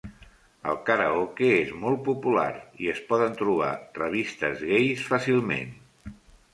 [0.69, 2.47] El karaoke és molt popular
[2.87, 3.71] i es poden trobar
[4.03, 5.75] revistes gais fàcilment.